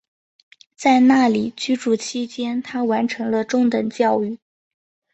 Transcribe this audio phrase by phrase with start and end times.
[0.75, 4.39] 在那里居住期间她完成了中等教育。